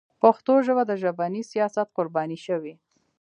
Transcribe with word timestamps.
پښتو 0.21 0.53
ژبه 0.65 0.83
د 0.87 0.91
ژبني 1.01 1.41
سیاست 1.51 1.87
قرباني 1.97 2.37
شوې. 2.45 2.73